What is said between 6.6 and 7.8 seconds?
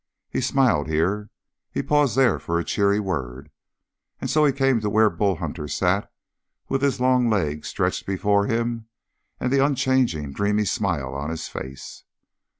with his long legs